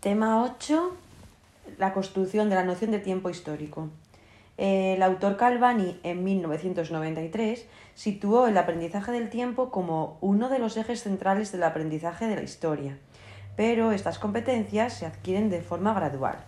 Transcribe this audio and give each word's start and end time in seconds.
Tema 0.00 0.42
8. 0.42 0.96
La 1.76 1.92
construcción 1.92 2.48
de 2.48 2.54
la 2.54 2.64
noción 2.64 2.90
de 2.90 3.00
tiempo 3.00 3.28
histórico. 3.28 3.90
El 4.56 5.02
autor 5.02 5.36
Calvani, 5.36 6.00
en 6.04 6.24
1993, 6.24 7.66
situó 7.94 8.46
el 8.46 8.56
aprendizaje 8.56 9.12
del 9.12 9.28
tiempo 9.28 9.70
como 9.70 10.16
uno 10.22 10.48
de 10.48 10.58
los 10.58 10.78
ejes 10.78 11.02
centrales 11.02 11.52
del 11.52 11.64
aprendizaje 11.64 12.28
de 12.28 12.36
la 12.36 12.42
historia, 12.42 12.96
pero 13.56 13.92
estas 13.92 14.18
competencias 14.18 14.94
se 14.94 15.04
adquieren 15.04 15.50
de 15.50 15.60
forma 15.60 15.92
gradual. 15.92 16.38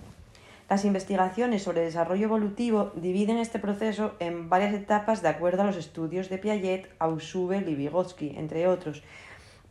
Las 0.71 0.87
investigaciones 0.87 1.62
sobre 1.62 1.82
desarrollo 1.82 2.25
evolutivo 2.25 2.93
dividen 2.95 3.37
este 3.37 3.59
proceso 3.59 4.14
en 4.19 4.48
varias 4.48 4.73
etapas 4.73 5.21
de 5.21 5.29
acuerdo 5.29 5.61
a 5.61 5.66
los 5.66 5.77
estudios 5.77 6.30
de 6.30 6.39
Piaget, 6.39 6.89
Ausubel 6.98 7.69
y 7.69 7.75
Vygotsky, 7.75 8.32
entre 8.39 8.66
otros, 8.66 9.03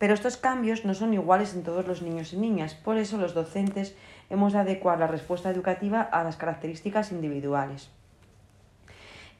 pero 0.02 0.15
estos 0.15 0.36
cambios 0.36 0.83
no 0.83 0.95
son 0.95 1.13
iguales 1.13 1.54
en 1.54 1.61
todos 1.61 1.86
los 1.86 2.02
niños 2.02 2.34
y 2.34 2.38
niñas, 2.38 2.73
por 2.73 2.97
eso 2.97 3.17
los 3.17 3.36
docentes 3.36 3.93
hemos 4.31 4.52
de 4.52 4.57
adecuar 4.57 4.98
la 4.98 5.05
respuesta 5.05 5.52
educativa 5.52 6.02
a 6.02 6.23
las 6.23 6.38
características 6.38 7.12
individuales. 7.12 7.91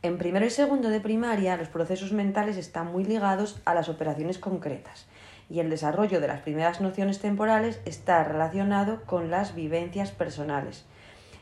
En 0.04 0.20
primero 0.20 0.46
y 0.46 0.52
segundo 0.52 0.90
de 0.90 1.00
primaria, 1.00 1.58
los 1.58 1.68
procesos 1.68 2.12
mentales 2.12 2.58
están 2.58 2.92
muy 2.92 3.04
ligados 3.04 3.60
a 3.66 3.74
las 3.74 3.90
operaciones 3.90 4.38
concretas 4.38 5.08
y 5.50 5.62
el 5.62 5.72
desarrollo 5.72 6.22
de 6.22 6.28
las 6.28 6.42
primeras 6.42 6.80
nociones 6.80 7.18
temporales 7.18 7.82
está 7.86 8.24
relacionado 8.24 9.02
con 9.08 9.32
las 9.32 9.56
vivencias 9.56 10.12
personales. 10.12 10.86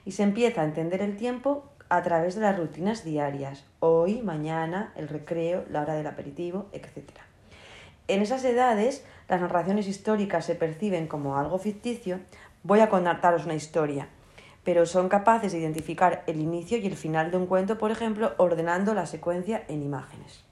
Y 0.05 0.13
se 0.13 0.23
empieza 0.23 0.61
a 0.61 0.65
entender 0.65 1.01
el 1.01 1.17
tiempo 1.17 1.65
a 1.89 2.01
través 2.03 2.35
de 2.35 2.41
las 2.41 2.57
rutinas 2.57 3.03
diarias, 3.03 3.65
hoy, 3.81 4.21
mañana, 4.21 4.93
el 4.95 5.09
recreo, 5.09 5.65
la 5.69 5.81
hora 5.81 5.95
del 5.95 6.07
aperitivo, 6.07 6.69
etc. 6.71 7.28
En 8.09 8.23
esas 8.23 8.43
edades, 8.43 9.05
las 9.27 9.39
narraciones 9.39 9.87
históricas 9.87 10.43
se 10.43 10.55
perciben 10.55 11.05
como 11.05 11.37
algo 11.37 11.59
ficticio. 11.59 12.19
Voy 12.63 12.79
a 12.79 12.89
contaros 12.89 13.45
una 13.45 13.53
historia, 13.53 14.09
pero 14.63 14.87
son 14.87 15.09
capaces 15.09 15.51
de 15.51 15.59
identificar 15.59 16.23
el 16.25 16.39
inicio 16.39 16.79
y 16.79 16.87
el 16.87 16.95
final 16.95 17.29
de 17.29 17.37
un 17.37 17.45
cuento, 17.45 17.77
por 17.77 17.91
ejemplo, 17.91 18.33
ordenando 18.37 18.95
la 18.95 19.05
secuencia 19.05 19.63
en 19.67 19.83
imágenes. 19.83 20.43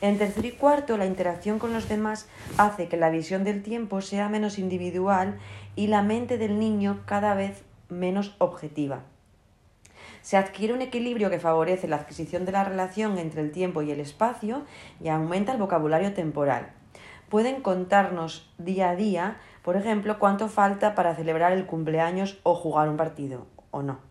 En 0.00 0.16
tercer 0.16 0.44
y 0.44 0.52
cuarto, 0.52 0.96
la 0.96 1.06
interacción 1.06 1.58
con 1.58 1.72
los 1.72 1.88
demás 1.88 2.28
hace 2.56 2.86
que 2.86 2.96
la 2.96 3.10
visión 3.10 3.42
del 3.42 3.64
tiempo 3.64 4.00
sea 4.00 4.28
menos 4.28 4.56
individual 4.56 5.40
y 5.74 5.88
la 5.88 6.02
mente 6.02 6.38
del 6.38 6.60
niño 6.60 7.00
cada 7.04 7.34
vez 7.34 7.64
menos 7.88 8.36
objetiva. 8.38 9.02
Se 10.22 10.36
adquiere 10.36 10.74
un 10.74 10.82
equilibrio 10.82 11.30
que 11.30 11.40
favorece 11.40 11.88
la 11.88 11.96
adquisición 11.96 12.44
de 12.44 12.52
la 12.52 12.64
relación 12.64 13.18
entre 13.18 13.40
el 13.40 13.52
tiempo 13.52 13.82
y 13.82 13.90
el 13.90 14.00
espacio 14.00 14.62
y 15.02 15.08
aumenta 15.08 15.52
el 15.52 15.58
vocabulario 15.58 16.12
temporal. 16.12 16.72
Pueden 17.28 17.62
contarnos 17.62 18.52
día 18.58 18.90
a 18.90 18.96
día, 18.96 19.36
por 19.62 19.76
ejemplo, 19.76 20.18
cuánto 20.18 20.48
falta 20.48 20.94
para 20.94 21.14
celebrar 21.14 21.52
el 21.52 21.66
cumpleaños 21.66 22.40
o 22.42 22.54
jugar 22.54 22.88
un 22.88 22.96
partido, 22.96 23.46
o 23.70 23.82
no. 23.82 24.10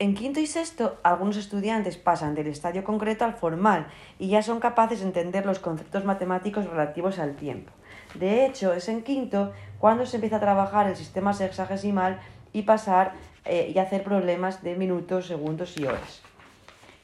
En 0.00 0.14
quinto 0.14 0.38
y 0.38 0.46
sexto, 0.46 0.98
algunos 1.02 1.36
estudiantes 1.36 1.96
pasan 1.96 2.36
del 2.36 2.46
estadio 2.46 2.84
concreto 2.84 3.24
al 3.24 3.34
formal 3.34 3.88
y 4.20 4.28
ya 4.28 4.42
son 4.42 4.60
capaces 4.60 5.00
de 5.00 5.06
entender 5.06 5.44
los 5.44 5.58
conceptos 5.58 6.04
matemáticos 6.04 6.66
relativos 6.66 7.18
al 7.18 7.34
tiempo. 7.34 7.72
De 8.14 8.46
hecho, 8.46 8.72
es 8.74 8.88
en 8.88 9.02
quinto 9.02 9.52
cuando 9.80 10.06
se 10.06 10.18
empieza 10.18 10.36
a 10.36 10.40
trabajar 10.40 10.86
el 10.86 10.94
sistema 10.94 11.32
sexagesimal 11.32 12.20
y 12.52 12.62
pasar 12.62 13.14
eh, 13.48 13.72
y 13.74 13.78
hacer 13.78 14.04
problemas 14.04 14.62
de 14.62 14.76
minutos, 14.76 15.26
segundos 15.26 15.76
y 15.78 15.86
horas. 15.86 16.22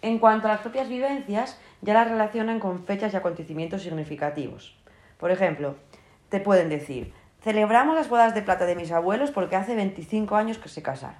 En 0.02 0.18
cuanto 0.18 0.46
a 0.46 0.52
las 0.52 0.60
propias 0.60 0.88
vivencias, 0.88 1.58
ya 1.80 1.94
las 1.94 2.08
relacionan 2.08 2.60
con 2.60 2.84
fechas 2.84 3.14
y 3.14 3.16
acontecimientos 3.16 3.82
significativos. 3.82 4.76
Por 5.18 5.30
ejemplo, 5.30 5.76
te 6.28 6.40
pueden 6.40 6.68
decir, 6.68 7.12
celebramos 7.42 7.94
las 7.94 8.08
bodas 8.08 8.34
de 8.34 8.42
plata 8.42 8.66
de 8.66 8.76
mis 8.76 8.92
abuelos 8.92 9.30
porque 9.30 9.56
hace 9.56 9.74
25 9.74 10.36
años 10.36 10.58
que 10.58 10.68
se 10.68 10.82
casaron. 10.82 11.18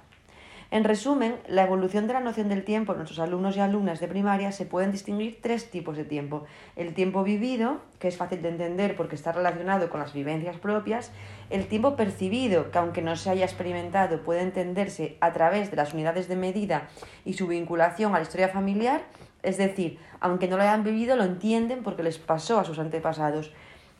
En 0.71 0.83
resumen, 0.83 1.35
la 1.47 1.63
evolución 1.63 2.07
de 2.07 2.13
la 2.13 2.19
noción 2.19 2.49
del 2.49 2.63
tiempo 2.63 2.91
en 2.91 2.97
nuestros 2.97 3.19
alumnos 3.19 3.55
y 3.55 3.59
alumnas 3.59 3.99
de 3.99 4.07
primaria 4.07 4.51
se 4.51 4.65
pueden 4.65 4.91
distinguir 4.91 5.39
tres 5.41 5.69
tipos 5.69 5.95
de 5.95 6.05
tiempo. 6.05 6.45
El 6.75 6.93
tiempo 6.93 7.23
vivido, 7.23 7.81
que 7.99 8.07
es 8.07 8.17
fácil 8.17 8.41
de 8.41 8.49
entender 8.49 8.95
porque 8.95 9.15
está 9.15 9.31
relacionado 9.31 9.89
con 9.89 9.99
las 9.99 10.13
vivencias 10.13 10.57
propias. 10.57 11.11
El 11.51 11.67
tiempo 11.67 11.95
percibido, 11.95 12.71
que 12.71 12.79
aunque 12.79 13.03
no 13.03 13.15
se 13.15 13.29
haya 13.29 13.45
experimentado, 13.45 14.23
puede 14.23 14.41
entenderse 14.41 15.17
a 15.21 15.33
través 15.33 15.69
de 15.69 15.77
las 15.77 15.93
unidades 15.93 16.27
de 16.27 16.35
medida 16.35 16.89
y 17.25 17.33
su 17.33 17.47
vinculación 17.47 18.13
a 18.13 18.17
la 18.17 18.23
historia 18.23 18.49
familiar. 18.49 19.01
Es 19.43 19.57
decir, 19.57 19.99
aunque 20.19 20.47
no 20.47 20.57
lo 20.57 20.63
hayan 20.63 20.83
vivido, 20.83 21.15
lo 21.15 21.23
entienden 21.23 21.83
porque 21.83 22.01
les 22.01 22.17
pasó 22.17 22.59
a 22.59 22.65
sus 22.65 22.79
antepasados. 22.79 23.53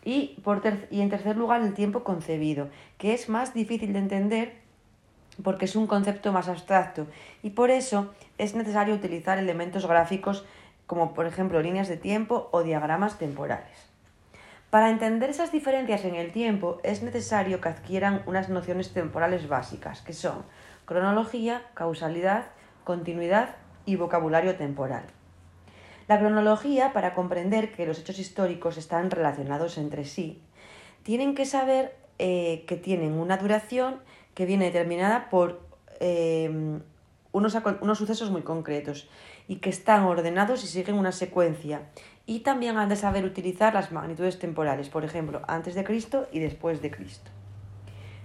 Y, 0.03 0.37
y 0.91 1.01
en 1.01 1.09
tercer 1.09 1.37
lugar, 1.37 1.61
el 1.61 1.73
tiempo 1.73 2.03
concebido, 2.03 2.69
que 2.97 3.13
es 3.13 3.29
más 3.29 3.53
difícil 3.53 3.93
de 3.93 3.99
entender 3.99 4.64
porque 5.43 5.65
es 5.65 5.75
un 5.75 5.87
concepto 5.87 6.31
más 6.31 6.47
abstracto 6.47 7.07
y 7.43 7.51
por 7.51 7.71
eso 7.71 8.13
es 8.37 8.55
necesario 8.55 8.95
utilizar 8.95 9.37
elementos 9.37 9.85
gráficos 9.85 10.45
como 10.87 11.13
por 11.13 11.25
ejemplo 11.25 11.61
líneas 11.61 11.87
de 11.87 11.97
tiempo 11.97 12.49
o 12.51 12.63
diagramas 12.63 13.17
temporales. 13.17 13.95
Para 14.69 14.89
entender 14.89 15.29
esas 15.29 15.51
diferencias 15.51 16.03
en 16.05 16.15
el 16.15 16.31
tiempo 16.31 16.79
es 16.83 17.01
necesario 17.01 17.61
que 17.61 17.69
adquieran 17.69 18.23
unas 18.25 18.49
nociones 18.49 18.93
temporales 18.93 19.47
básicas, 19.47 20.01
que 20.01 20.13
son 20.13 20.43
cronología, 20.85 21.63
causalidad, 21.73 22.47
continuidad 22.83 23.55
y 23.85 23.95
vocabulario 23.95 24.55
temporal. 24.55 25.05
La 26.07 26.19
cronología, 26.19 26.93
para 26.93 27.15
comprender 27.15 27.71
que 27.71 27.87
los 27.87 27.99
hechos 27.99 28.19
históricos 28.19 28.77
están 28.77 29.09
relacionados 29.09 29.77
entre 29.77 30.05
sí, 30.05 30.41
tienen 31.03 31.35
que 31.35 31.45
saber 31.45 31.95
eh, 32.19 32.63
que 32.67 32.77
tienen 32.77 33.13
una 33.13 33.37
duración 33.37 33.99
que 34.35 34.45
viene 34.45 34.65
determinada 34.65 35.29
por 35.29 35.61
eh, 35.99 36.79
unos, 37.31 37.57
unos 37.81 37.97
sucesos 37.97 38.29
muy 38.29 38.43
concretos 38.43 39.09
y 39.47 39.57
que 39.57 39.69
están 39.69 40.03
ordenados 40.03 40.63
y 40.63 40.67
siguen 40.67 40.95
una 40.95 41.11
secuencia. 41.11 41.81
Y 42.25 42.39
también 42.39 42.77
han 42.77 42.89
de 42.89 42.95
saber 42.95 43.25
utilizar 43.25 43.73
las 43.73 43.91
magnitudes 43.91 44.39
temporales, 44.39 44.89
por 44.89 45.03
ejemplo, 45.03 45.41
antes 45.47 45.75
de 45.75 45.83
Cristo 45.83 46.27
y 46.31 46.39
después 46.39 46.81
de 46.81 46.91
Cristo. 46.91 47.31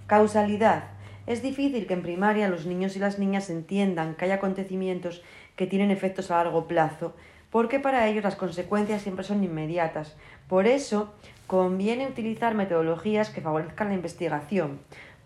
Causalidad. 0.07 0.83
Es 1.27 1.43
difícil 1.43 1.85
que 1.85 1.93
en 1.93 2.01
primaria 2.01 2.49
los 2.49 2.65
niños 2.65 2.95
y 2.95 2.99
las 2.99 3.19
niñas 3.19 3.49
entiendan 3.49 4.15
que 4.15 4.25
hay 4.25 4.31
acontecimientos 4.31 5.21
que 5.55 5.67
tienen 5.67 5.91
efectos 5.91 6.31
a 6.31 6.37
largo 6.37 6.67
plazo, 6.67 7.13
porque 7.51 7.79
para 7.79 8.07
ellos 8.07 8.23
las 8.23 8.35
consecuencias 8.35 9.03
siempre 9.03 9.23
son 9.23 9.43
inmediatas. 9.43 10.15
Por 10.47 10.65
eso, 10.65 11.13
conviene 11.45 12.07
utilizar 12.07 12.55
metodologías 12.55 13.29
que 13.29 13.41
favorezcan 13.41 13.89
la 13.89 13.95
investigación, 13.95 14.79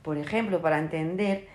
por 0.05 0.19
ejemplo, 0.19 0.61
para 0.61 0.77
entender 0.77 1.47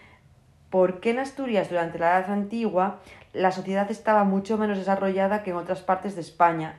por 0.70 0.98
qué 0.98 1.10
en 1.10 1.20
Asturias 1.20 1.70
durante 1.70 2.00
la 2.00 2.18
Edad 2.18 2.32
Antigua 2.32 2.98
la 3.32 3.52
sociedad 3.52 3.88
estaba 3.92 4.24
mucho 4.24 4.58
menos 4.58 4.76
desarrollada 4.76 5.44
que 5.44 5.50
en 5.50 5.56
otras 5.56 5.82
partes 5.82 6.16
de 6.16 6.20
España, 6.20 6.74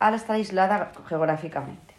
al 0.00 0.14
estar 0.14 0.34
aislada 0.34 0.90
geográficamente. 1.08 1.94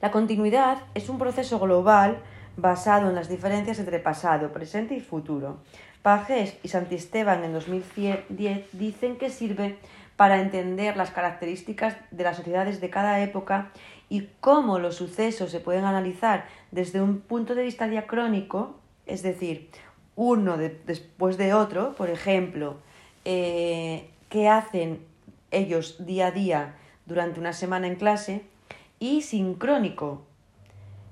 La 0.00 0.10
continuidad 0.10 0.78
es 0.94 1.10
un 1.10 1.18
proceso 1.18 1.58
global 1.58 2.22
basado 2.56 3.10
en 3.10 3.14
las 3.14 3.28
diferencias 3.28 3.78
entre 3.78 3.98
pasado, 3.98 4.52
presente 4.52 4.94
y 4.94 5.00
futuro. 5.00 5.58
Pagés 6.00 6.56
y 6.62 6.68
Santisteban 6.68 7.44
en 7.44 7.52
2010 7.52 8.70
dicen 8.72 9.18
que 9.18 9.28
sirve 9.28 9.76
para 10.16 10.40
entender 10.40 10.96
las 10.96 11.10
características 11.10 11.94
de 12.10 12.24
las 12.24 12.38
sociedades 12.38 12.80
de 12.80 12.88
cada 12.88 13.20
época 13.20 13.70
y 14.08 14.28
cómo 14.40 14.78
los 14.78 14.96
sucesos 14.96 15.50
se 15.50 15.60
pueden 15.60 15.84
analizar 15.84 16.46
desde 16.70 17.00
un 17.00 17.20
punto 17.20 17.54
de 17.54 17.64
vista 17.64 17.88
diacrónico, 17.88 18.76
es 19.06 19.22
decir, 19.22 19.70
uno 20.14 20.56
después 20.56 21.36
de 21.36 21.54
otro, 21.54 21.94
por 21.94 22.10
ejemplo, 22.10 22.76
eh, 23.24 24.08
qué 24.28 24.48
hacen 24.48 25.00
ellos 25.50 26.04
día 26.06 26.28
a 26.28 26.30
día 26.30 26.74
durante 27.06 27.40
una 27.40 27.52
semana 27.52 27.86
en 27.86 27.96
clase, 27.96 28.44
y 28.98 29.22
sincrónico. 29.22 30.22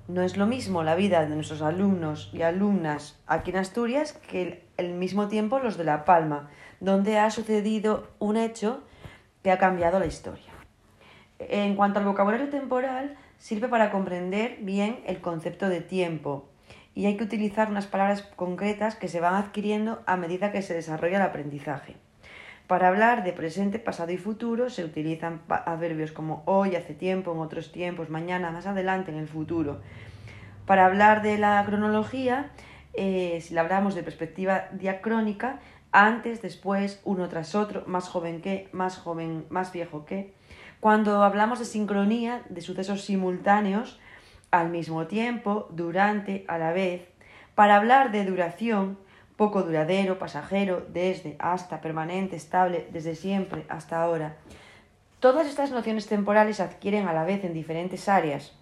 No 0.07 0.21
es 0.21 0.37
lo 0.37 0.45
mismo 0.45 0.83
la 0.83 0.95
vida 0.95 1.25
de 1.25 1.35
nuestros 1.35 1.61
alumnos 1.61 2.29
y 2.33 2.41
alumnas 2.41 3.17
aquí 3.27 3.51
en 3.51 3.57
Asturias 3.57 4.13
que 4.13 4.63
el 4.77 4.93
mismo 4.93 5.27
tiempo 5.27 5.59
los 5.59 5.77
de 5.77 5.83
La 5.83 6.05
Palma, 6.05 6.49
donde 6.79 7.17
ha 7.17 7.29
sucedido 7.31 8.07
un 8.19 8.37
hecho 8.37 8.81
que 9.43 9.51
ha 9.51 9.57
cambiado 9.57 9.99
la 9.99 10.05
historia. 10.05 10.54
En 11.39 11.75
cuanto 11.75 11.99
al 11.99 12.05
vocabulario 12.05 12.49
temporal, 12.49 13.15
sirve 13.37 13.67
para 13.67 13.91
comprender 13.91 14.57
bien 14.61 14.99
el 15.05 15.19
concepto 15.19 15.67
de 15.69 15.81
tiempo 15.81 16.47
y 16.95 17.07
hay 17.07 17.17
que 17.17 17.25
utilizar 17.25 17.69
unas 17.69 17.87
palabras 17.87 18.21
concretas 18.21 18.95
que 18.95 19.09
se 19.09 19.19
van 19.19 19.35
adquiriendo 19.35 20.01
a 20.05 20.15
medida 20.15 20.51
que 20.53 20.61
se 20.61 20.73
desarrolla 20.73 21.17
el 21.17 21.23
aprendizaje. 21.23 21.97
Para 22.67 22.87
hablar 22.87 23.23
de 23.23 23.33
presente, 23.33 23.77
pasado 23.77 24.11
y 24.11 24.17
futuro 24.17 24.69
se 24.69 24.83
utilizan 24.85 25.41
adverbios 25.49 26.11
como 26.11 26.41
hoy, 26.45 26.75
hace 26.75 26.95
tiempo, 26.95 27.33
en 27.33 27.39
otros 27.39 27.71
tiempos, 27.71 28.09
mañana, 28.09 28.49
más 28.49 28.65
adelante, 28.65 29.11
en 29.11 29.17
el 29.17 29.27
futuro. 29.27 29.81
Para 30.65 30.85
hablar 30.85 31.21
de 31.21 31.37
la 31.37 31.63
cronología, 31.65 32.49
eh, 32.93 33.39
si 33.41 33.53
la 33.53 33.61
hablamos 33.61 33.93
de 33.93 34.01
perspectiva 34.01 34.69
diacrónica, 34.71 35.59
antes, 35.91 36.41
después, 36.41 37.01
uno 37.03 37.29
tras 37.29 37.53
otro, 37.55 37.83
más 37.85 38.07
joven 38.07 38.41
que, 38.41 38.67
más 38.71 38.97
joven, 38.97 39.45
más 39.49 39.71
viejo 39.71 40.05
que. 40.05 40.33
Cuando 40.85 41.23
hablamos 41.23 41.57
de 41.57 41.65
sincronía, 41.65 42.43
de 42.47 42.61
sucesos 42.61 43.01
simultáneos, 43.01 43.99
al 44.51 44.69
mismo 44.69 45.07
tiempo, 45.07 45.67
durante, 45.71 46.45
a 46.47 46.59
la 46.59 46.73
vez, 46.73 47.09
Para 47.55 47.77
hablar 47.77 48.11
de 48.11 48.23
duración, 48.23 48.99
poco 49.35 49.63
duradero, 49.63 50.19
pasajero, 50.19 50.85
desde, 50.93 51.37
hasta, 51.39 51.81
permanente, 51.81 52.35
estable, 52.35 52.87
desde 52.91 53.15
siempre, 53.15 53.65
hasta 53.67 53.99
ahora. 53.99 54.37
Todas 55.19 55.47
estas 55.47 55.71
nociones 55.71 56.05
temporales 56.05 56.59
adquieren 56.59 57.07
a 57.07 57.13
la 57.13 57.23
vez 57.23 57.43
en 57.43 57.55
diferentes 57.55 58.07
áreas 58.07 58.53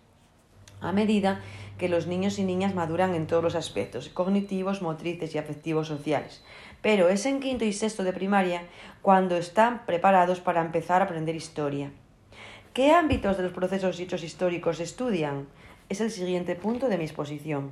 a 0.80 0.94
medida 0.94 1.42
que 1.78 1.90
los 1.90 2.08
niños 2.08 2.40
y 2.40 2.46
niñas 2.46 2.74
maduran 2.74 3.16
en 3.16 3.28
todos 3.28 3.44
los 3.44 3.56
aspectos, 3.56 4.08
cognitivos, 4.08 4.82
motrices 4.82 5.36
y 5.36 5.40
afectivos 5.40 5.88
sociales. 5.88 6.44
Pero 6.82 7.10
es 7.10 7.26
en 7.26 7.42
quinto 7.42 7.66
y 7.66 7.74
sexto 7.74 8.04
de 8.04 8.14
primaria 8.14 8.64
cuando 9.02 9.36
están 9.36 9.86
preparados 9.86 10.40
para 10.40 10.62
empezar 10.62 11.02
a 11.02 11.06
aprender 11.06 11.36
historia. 11.36 11.92
¿Qué 12.74 12.92
ámbitos 12.92 13.38
de 13.38 13.44
los 13.44 13.52
procesos 13.52 14.00
y 14.00 14.04
hechos 14.04 14.24
históricos 14.24 14.80
estudian? 14.80 15.48
Es 15.90 16.02
el 16.02 16.10
siguiente 16.10 16.56
punto 16.56 16.90
de 16.90 16.98
mi 16.98 17.04
exposición. 17.04 17.70